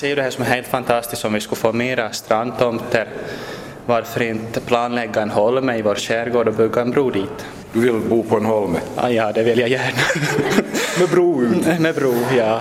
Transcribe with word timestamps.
ser 0.00 0.08
ju 0.08 0.14
det 0.14 0.22
här 0.22 0.30
som 0.30 0.44
är 0.44 0.48
helt 0.48 0.66
fantastiskt 0.66 1.24
om 1.24 1.32
vi 1.32 1.40
skulle 1.40 1.56
få 1.56 1.72
mera 1.72 2.12
strandtomter. 2.12 3.08
Varför 3.86 4.22
inte 4.22 4.60
planlägga 4.60 5.22
en 5.22 5.30
holme 5.30 5.76
i 5.76 5.82
vår 5.82 5.94
skärgård 5.94 6.48
och 6.48 6.54
bygga 6.54 6.80
en 6.80 6.90
bro 6.90 7.10
dit? 7.10 7.46
Du 7.72 7.80
vill 7.80 7.92
bo 7.92 8.22
på 8.22 8.36
en 8.36 8.44
holme? 8.44 8.78
Ah, 8.96 9.08
ja, 9.08 9.32
det 9.32 9.42
vill 9.42 9.58
jag 9.58 9.68
gärna. 9.68 10.02
Med 10.98 11.08
bro 11.08 11.42
ut? 11.42 11.80
Med 11.80 11.94
bro, 11.94 12.14
ja. 12.36 12.60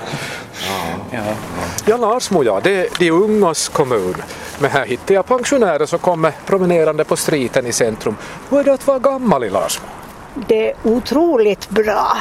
Ja, 1.12 1.34
ja 1.86 1.98
Larsmo 1.98 2.44
ja, 2.44 2.60
det 2.64 2.80
är 2.80 2.88
de 3.00 3.12
ungas 3.12 3.70
kommun. 3.70 4.16
Men 4.60 4.71
här 4.71 4.86
hittar 4.86 5.16
jag 5.16 5.26
pensionärer 5.26 5.86
som 5.86 6.00
kommer 6.00 6.32
promenerande 6.46 7.04
på 7.04 7.16
striten 7.16 7.68
i 7.68 7.71
centrum. 7.71 8.16
Hur 8.50 8.60
är 8.60 8.64
det 8.64 8.74
att 8.74 8.88
vara 8.88 9.00
gammal 9.00 9.44
i 9.44 9.50
Larsmo? 9.50 9.88
Det 10.48 10.70
är 10.70 10.76
otroligt 10.84 11.70
bra. 11.70 12.18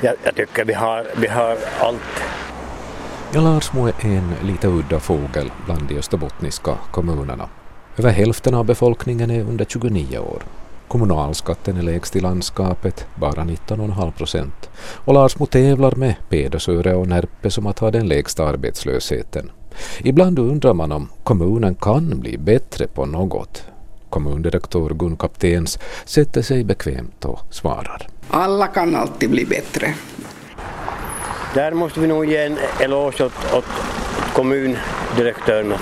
Jag, 0.00 0.14
jag 0.22 0.34
tycker 0.34 0.64
vi 0.64 0.72
har, 0.72 1.06
vi 1.16 1.26
har 1.26 1.56
allt. 1.80 2.22
Ja, 3.32 3.40
Larsmo 3.40 3.86
är 3.86 3.94
en 4.04 4.34
lite 4.42 4.68
udda 4.68 5.00
fågel 5.00 5.50
bland 5.64 5.88
de 5.88 5.98
österbottniska 5.98 6.78
kommunerna. 6.90 7.48
Över 7.96 8.10
hälften 8.10 8.54
av 8.54 8.64
befolkningen 8.64 9.30
är 9.30 9.40
under 9.40 9.64
29 9.64 10.18
år. 10.18 10.42
Kommunalskatten 10.88 11.76
är 11.76 11.82
lägst 11.82 12.16
i 12.16 12.20
landskapet, 12.20 13.06
bara 13.14 13.44
19,5 13.44 14.10
procent. 14.10 14.70
Och 14.78 15.14
Larsmo 15.14 15.46
tävlar 15.46 15.94
med 15.94 16.14
Pedersöre 16.28 16.94
och 16.94 17.08
Närpe 17.08 17.50
som 17.50 17.66
att 17.66 17.78
ha 17.78 17.90
den 17.90 18.08
lägsta 18.08 18.44
arbetslösheten. 18.44 19.50
Ibland 19.98 20.38
undrar 20.38 20.74
man 20.74 20.92
om 20.92 21.08
kommunen 21.24 21.74
kan 21.74 22.20
bli 22.20 22.38
bättre 22.38 22.86
på 22.86 23.06
något. 23.06 23.62
Kommundirektör 24.10 24.90
Gun 24.90 25.16
Kaptens 25.16 25.78
sätter 26.04 26.42
sig 26.42 26.64
bekvämt 26.64 27.24
och 27.24 27.40
svarar. 27.50 28.06
Alla 28.30 28.66
kan 28.66 28.94
alltid 28.94 29.30
bli 29.30 29.44
bättre. 29.44 29.94
Där 31.54 31.72
måste 31.72 32.00
vi 32.00 32.06
nog 32.06 32.24
ge 32.24 32.36
en 32.36 32.58
eloge 32.80 33.24
åt, 33.24 33.54
åt 33.54 33.64
kommundirektören. 34.34 35.74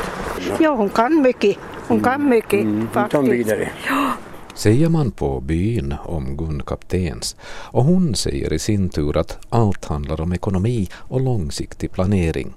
Ja, 0.58 0.74
hon 0.74 0.88
kan 0.88 1.22
mycket. 1.22 1.56
Hon 1.86 2.00
kan 2.00 2.28
mycket 2.28 2.60
mm, 2.62 2.88
faktiskt. 2.92 3.32
Vidare. 3.32 3.68
Ja. 3.88 4.12
Säger 4.54 4.88
man 4.88 5.10
på 5.10 5.40
byn 5.40 5.94
om 6.04 6.36
Gun 6.36 6.62
Kaptens 6.66 7.36
och 7.44 7.84
hon 7.84 8.14
säger 8.14 8.52
i 8.52 8.58
sin 8.58 8.88
tur 8.88 9.16
att 9.16 9.38
allt 9.48 9.84
handlar 9.84 10.20
om 10.20 10.32
ekonomi 10.32 10.88
och 10.94 11.20
långsiktig 11.20 11.92
planering. 11.92 12.54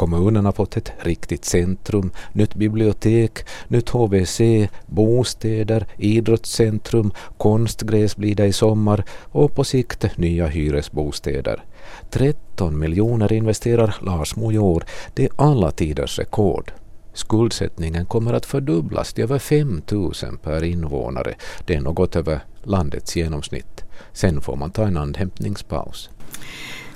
Kommunen 0.00 0.44
har 0.44 0.52
fått 0.52 0.76
ett 0.76 0.92
riktigt 1.00 1.44
centrum, 1.44 2.10
nytt 2.32 2.54
bibliotek, 2.54 3.38
nytt 3.68 3.88
HVC, 3.88 4.40
bostäder, 4.86 5.86
idrottscentrum, 5.96 7.12
konstgräs 7.38 8.16
blir 8.16 8.34
det 8.34 8.46
i 8.46 8.52
sommar 8.52 9.04
och 9.22 9.54
på 9.54 9.64
sikt 9.64 10.18
nya 10.18 10.46
hyresbostäder. 10.46 11.64
13 12.10 12.78
miljoner 12.78 13.32
investerar 13.32 13.96
Larsmo 14.00 14.52
i 14.52 14.58
år. 14.58 14.84
Det 15.14 15.24
är 15.24 15.30
alla 15.36 15.70
tiders 15.70 16.18
rekord. 16.18 16.72
Skuldsättningen 17.12 18.06
kommer 18.06 18.32
att 18.32 18.46
fördubblas 18.46 19.12
till 19.12 19.24
över 19.24 19.38
5 19.38 19.82
000 19.90 20.12
per 20.42 20.64
invånare. 20.64 21.34
Det 21.66 21.74
är 21.74 21.80
något 21.80 22.16
över 22.16 22.40
landets 22.62 23.16
genomsnitt. 23.16 23.84
Sen 24.12 24.40
får 24.40 24.56
man 24.56 24.70
ta 24.70 24.86
en 24.86 24.96
andhämtningspaus. 24.96 26.10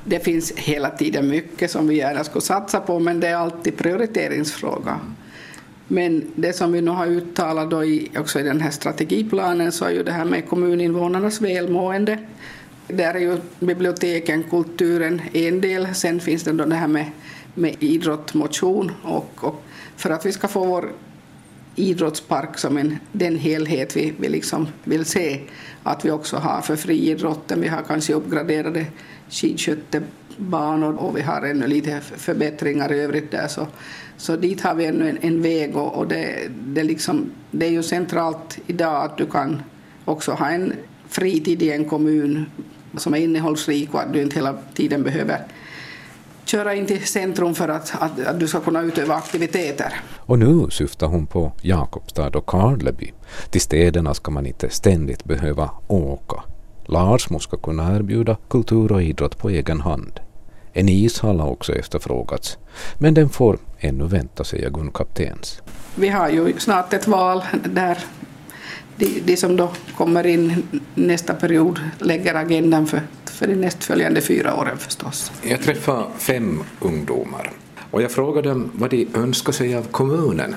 Det 0.05 0.21
finns 0.21 0.53
hela 0.53 0.91
tiden 0.91 1.29
mycket 1.29 1.71
som 1.71 1.89
vi 1.89 1.97
gärna 1.97 2.25
skulle 2.25 2.43
satsa 2.43 2.81
på 2.81 2.99
men 2.99 3.21
det 3.21 3.29
är 3.29 3.37
alltid 3.37 3.77
prioriteringsfråga. 3.77 5.01
Men 5.89 6.25
det 6.35 6.53
som 6.53 6.73
vi 6.73 6.81
nu 6.81 6.91
har 6.91 7.07
uttalat 7.07 7.71
då 7.71 7.85
i, 7.85 8.11
också 8.19 8.41
i 8.41 8.43
den 8.43 8.61
här 8.61 8.71
strategiplanen 8.71 9.73
så 9.73 9.85
är 9.85 9.91
ju 9.91 10.03
det 10.03 10.13
här 10.13 10.25
med 10.25 10.49
kommuninvånarnas 10.49 11.41
välmående. 11.41 12.19
Där 12.89 13.15
är 13.15 13.19
ju 13.19 13.39
biblioteken, 13.59 14.43
kulturen 14.43 15.23
en 15.33 15.61
del. 15.61 15.95
Sen 15.95 16.21
finns 16.21 16.43
det 16.43 16.53
då 16.53 16.65
det 16.65 16.75
här 16.75 16.89
med, 16.89 17.07
med 17.55 17.77
idrott, 17.79 18.35
motion 18.35 18.93
och, 19.03 19.31
och 19.41 19.63
för 19.97 20.11
att 20.11 20.27
vi 20.27 20.33
ska 20.33 20.49
få 20.49 20.65
vår 20.65 20.93
idrottspark 21.77 22.59
som 22.59 22.77
en, 22.77 22.99
den 23.13 23.37
helhet 23.37 23.97
vi, 23.97 24.15
vi 24.19 24.29
liksom 24.29 24.69
vill 24.85 25.05
se. 25.05 25.41
Att 25.83 26.05
vi 26.05 26.11
också 26.11 26.37
har 26.37 26.61
för 26.61 26.77
friidrotten, 26.77 27.61
vi 27.61 27.69
har 27.69 27.83
kanske 27.83 28.15
uppgraderade 28.15 28.87
skidskyttebanor 29.29 30.95
och 30.95 31.17
vi 31.17 31.23
har 31.23 31.43
ännu 31.43 31.67
lite 31.67 32.01
förbättringar 32.01 32.93
i 32.93 33.01
övrigt 33.01 33.31
där. 33.31 33.49
Så, 33.49 33.67
så 34.17 34.37
dit 34.37 34.61
har 34.61 34.75
vi 34.75 34.87
ännu 34.87 35.11
en, 35.11 35.19
en 35.21 35.43
väg 35.43 35.77
och, 35.77 35.95
och 35.95 36.09
det, 36.09 36.49
det, 36.67 36.83
liksom, 36.83 37.31
det 37.51 37.67
är 37.67 37.71
ju 37.71 37.83
centralt 37.83 38.59
idag 38.67 39.05
att 39.05 39.19
du 39.19 39.27
kan 39.27 39.63
också 40.05 40.33
ha 40.33 40.49
en 40.51 40.73
fritid 41.09 41.63
i 41.63 41.71
en 41.71 41.85
kommun 41.85 42.47
som 42.97 43.15
är 43.15 43.19
innehållsrik 43.19 43.95
och 43.95 44.01
att 44.01 44.13
du 44.13 44.23
inte 44.23 44.37
hela 44.37 44.55
tiden 44.75 45.03
behöver 45.03 45.41
köra 46.55 46.75
in 46.75 46.87
till 46.87 47.07
centrum 47.07 47.55
för 47.55 47.69
att, 47.69 47.95
att, 47.99 48.27
att, 48.27 48.41
du 48.41 48.49
ska 48.49 48.61
kunna 48.61 48.83
utöva 48.83 49.15
aktiviteter. 49.15 50.01
Och 50.17 50.39
nu 50.39 50.71
syftar 50.71 51.07
hon 51.07 51.27
på 51.27 51.53
Jakobstad 51.63 52.37
och 52.37 52.47
Karleby. 52.47 53.13
Till 53.51 53.61
städerna 53.61 54.15
ska 54.15 54.31
man 54.31 54.47
inte 54.47 54.71
ständigt 54.71 55.25
behöva 55.25 55.71
åka. 55.87 56.43
Larsmo 56.87 57.39
ska 57.39 57.57
kunna 57.57 57.97
erbjuda 57.97 58.37
kultur 58.49 58.93
och 58.93 59.03
idrott 59.03 59.39
på 59.39 59.51
egen 59.51 59.81
hand. 59.81 60.21
En 60.73 60.89
ishall 60.89 61.41
har 61.41 61.51
också 61.51 61.75
efterfrågats, 61.75 62.59
men 62.99 63.15
den 63.15 63.29
får 63.29 63.59
ännu 63.79 64.07
vänta, 64.07 64.45
säger 64.45 64.71
Gun 64.71 64.91
Kaptens. 64.91 65.63
Vi 65.95 66.09
har 66.09 66.29
ju 66.29 66.55
snart 66.59 66.93
ett 66.93 67.07
val 67.07 67.43
där 67.65 67.99
de, 68.97 69.21
de 69.21 69.37
som 69.37 69.57
då 69.57 69.71
kommer 69.97 70.27
in 70.27 70.63
nästa 70.95 71.35
period 71.35 71.81
lägger 71.99 72.35
agendan 72.35 72.87
för, 72.87 73.01
för 73.25 73.47
de 73.47 73.55
nästföljande 73.55 74.21
fyra 74.21 74.57
åren 74.57 74.79
förstås. 74.79 75.33
Jag 75.43 75.63
träffade 75.63 76.05
fem 76.19 76.61
ungdomar 76.81 77.53
och 77.91 78.03
jag 78.03 78.11
frågade 78.11 78.49
dem 78.49 78.71
vad 78.75 78.91
de 78.91 79.09
önskar 79.15 79.53
sig 79.53 79.77
av 79.77 79.83
kommunen. 79.83 80.55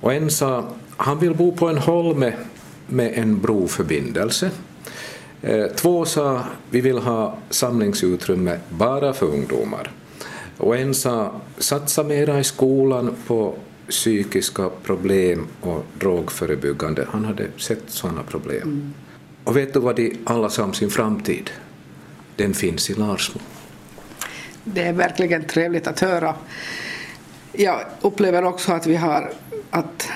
Och 0.00 0.14
en 0.14 0.30
sa 0.30 0.64
han 0.96 1.18
vill 1.18 1.34
bo 1.34 1.52
på 1.52 1.68
en 1.68 1.78
holme 1.78 2.32
med 2.86 3.12
en 3.18 3.40
broförbindelse. 3.40 4.50
Eh, 5.42 5.66
två 5.66 6.04
sa 6.04 6.42
vi 6.70 6.80
vill 6.80 6.98
ha 6.98 7.36
samlingsutrymme 7.50 8.58
bara 8.68 9.12
för 9.12 9.26
ungdomar. 9.26 9.90
Och 10.56 10.76
en 10.76 10.94
sa 10.94 11.40
satsa 11.58 12.02
mera 12.02 12.40
i 12.40 12.44
skolan 12.44 13.14
på 13.26 13.54
psykiska 13.88 14.70
problem 14.82 15.46
och 15.60 15.86
drogförebyggande. 15.98 17.06
Han 17.10 17.24
hade 17.24 17.46
sett 17.56 17.82
sådana 17.86 18.22
problem. 18.22 18.62
Mm. 18.62 18.94
Och 19.44 19.56
vet 19.56 19.74
du 19.74 19.80
vad 19.80 19.96
de 19.96 20.16
alla 20.24 20.50
sa 20.50 20.64
om 20.64 20.74
sin 20.74 20.90
framtid? 20.90 21.50
Den 22.36 22.54
finns 22.54 22.90
i 22.90 22.94
Larsmo. 22.94 23.40
Det 24.64 24.82
är 24.82 24.92
verkligen 24.92 25.44
trevligt 25.44 25.86
att 25.86 26.00
höra. 26.00 26.34
Jag 27.52 27.80
upplever 28.00 28.44
också 28.44 28.72
att 28.72 28.86
vi 28.86 28.96
har 28.96 29.32
att 29.70 30.08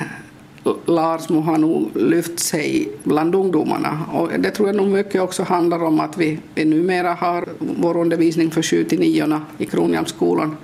Larsmo 0.87 1.41
har 1.41 1.59
nog 1.59 1.91
lyft 1.97 2.39
sig 2.39 2.89
bland 3.05 3.35
ungdomarna. 3.35 4.05
Och 4.12 4.31
det 4.39 4.50
tror 4.50 4.69
jag 4.69 4.77
nog 4.77 4.89
mycket 4.89 5.23
också 5.23 5.43
handlar 5.43 5.83
om 5.83 6.00
att 6.00 6.19
vi, 6.19 6.39
vi 6.55 6.65
numera 6.65 7.15
har 7.15 7.49
vår 7.59 7.97
undervisning 7.97 8.50
för 8.50 8.62
7 8.62 8.85
till 8.85 9.00
9 9.00 9.41
i 9.59 9.67
Kronhjälmsskolan 9.67 10.56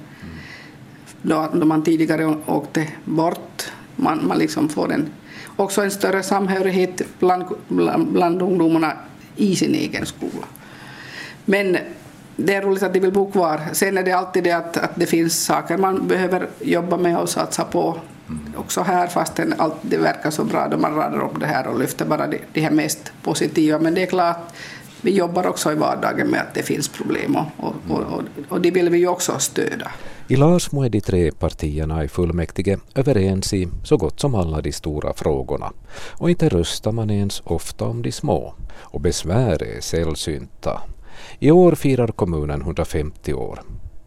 då, 1.24 1.48
då 1.52 1.66
man 1.66 1.84
tidigare 1.84 2.36
åkte 2.46 2.88
bort. 3.04 3.72
Man, 3.96 4.26
man 4.26 4.38
liksom 4.38 4.68
får 4.68 4.92
en, 4.92 5.06
också 5.56 5.82
en 5.82 5.90
större 5.90 6.22
samhörighet 6.22 7.02
bland, 7.18 7.44
bland, 7.68 8.12
bland 8.12 8.42
ungdomarna 8.42 8.92
i 9.36 9.56
sin 9.56 9.74
egen 9.74 10.06
skola. 10.06 10.46
Men 11.44 11.76
det 12.36 12.54
är 12.54 12.62
roligt 12.62 12.82
att 12.82 12.94
de 12.94 13.00
vill 13.00 13.12
bo 13.12 13.30
kvar. 13.30 13.60
Sen 13.72 13.98
är 13.98 14.02
det 14.02 14.12
alltid 14.12 14.44
det 14.44 14.52
att, 14.52 14.76
att 14.76 14.90
det 14.94 15.06
finns 15.06 15.44
saker 15.44 15.76
man 15.76 16.08
behöver 16.08 16.48
jobba 16.60 16.96
med 16.96 17.18
och 17.18 17.28
satsa 17.28 17.64
på. 17.64 17.96
Mm. 18.28 18.52
Också 18.56 18.82
här, 18.82 19.06
fastän 19.06 19.54
allt 19.58 19.76
det 19.82 19.96
verkar 19.96 20.30
så 20.30 20.44
bra 20.44 20.68
då 20.68 20.76
man 20.76 20.94
radar 20.94 21.24
upp 21.24 21.40
det 21.40 21.46
här 21.46 21.66
och 21.66 21.78
lyfter 21.78 22.04
bara 22.04 22.26
det, 22.26 22.38
det 22.52 22.60
här 22.60 22.70
mest 22.70 23.12
positiva. 23.22 23.78
Men 23.78 23.94
det 23.94 24.02
är 24.02 24.06
klart, 24.06 24.52
vi 25.00 25.10
jobbar 25.10 25.46
också 25.46 25.72
i 25.72 25.74
vardagen 25.74 26.28
med 26.28 26.40
att 26.40 26.54
det 26.54 26.62
finns 26.62 26.88
problem 26.88 27.36
och, 27.36 27.46
och, 27.56 27.74
och, 27.88 28.00
och, 28.00 28.22
och 28.48 28.60
det 28.60 28.70
vill 28.70 28.90
vi 28.90 28.98
ju 28.98 29.08
också 29.08 29.38
stödja. 29.38 29.90
I 30.28 30.36
Larsmo 30.36 30.82
är 30.82 30.88
de 30.88 31.00
tre 31.00 31.32
partierna 31.32 32.04
i 32.04 32.08
fullmäktige 32.08 32.78
överens 32.94 33.54
i 33.54 33.68
så 33.82 33.96
gott 33.96 34.20
som 34.20 34.34
alla 34.34 34.60
de 34.60 34.72
stora 34.72 35.12
frågorna. 35.12 35.72
Och 36.10 36.30
inte 36.30 36.48
röstar 36.48 36.92
man 36.92 37.10
ens 37.10 37.42
ofta 37.44 37.84
om 37.84 38.02
de 38.02 38.12
små. 38.12 38.54
Och 38.74 39.00
besvär 39.00 39.62
är 39.62 39.80
sällsynta. 39.80 40.80
I 41.38 41.50
år 41.50 41.74
firar 41.74 42.06
kommunen 42.06 42.60
150 42.60 43.34
år. 43.34 43.62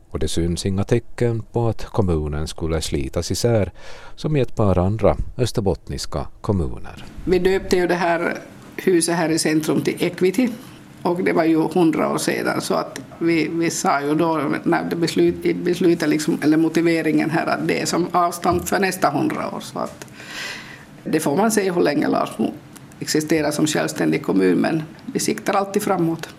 Och 0.10 0.20
det 0.20 0.28
syns 0.28 0.66
inga 0.66 0.84
tecken 0.84 1.44
på 1.52 1.68
att 1.68 1.86
kommunen 1.86 2.48
skulle 2.48 2.82
slitas 2.82 3.32
isär 3.32 3.72
som 4.16 4.36
i 4.36 4.42
ett 4.42 4.56
par 4.56 4.78
andra 4.78 5.18
österbottniska 5.38 6.28
kommuner. 6.42 7.06
Vi 7.26 7.40
döpte 7.40 7.78
ju 7.78 7.88
det 7.88 7.96
här 7.96 8.38
huset 8.76 9.16
här 9.16 9.30
i 9.30 9.40
centrum 9.40 9.82
till 9.82 9.96
Equity 10.00 10.50
och 11.02 11.24
det 11.24 11.34
var 11.34 11.44
ju 11.44 11.58
hundra 11.58 12.14
år 12.14 12.18
sedan 12.18 12.62
så 12.62 12.74
att 12.74 13.02
vi, 13.20 13.48
vi 13.48 13.70
sa 13.70 14.02
ju 14.02 14.16
då 14.16 14.42
när 14.64 14.84
det 14.84 14.96
beslut, 14.96 15.56
beslutet 15.56 16.10
liksom, 16.10 16.38
eller 16.42 16.58
motiveringen 16.58 17.30
här 17.30 17.46
att 17.46 17.68
det 17.68 17.82
är 17.82 17.86
som 17.86 18.08
avstamp 18.12 18.68
för 18.68 18.80
nästa 18.80 19.10
hundra 19.10 19.56
år. 19.56 19.60
Så 19.60 19.80
att 19.80 20.08
det 21.04 21.20
får 21.20 21.38
man 21.38 21.52
se 21.52 21.72
hur 21.72 21.82
länge 21.82 22.08
Larsmo 22.08 22.54
existerar 23.00 23.52
som 23.52 23.68
självständig 23.68 24.24
kommun 24.24 24.58
men 24.58 24.84
vi 25.06 25.20
siktar 25.20 25.54
alltid 25.54 25.84
framåt. 25.84 26.30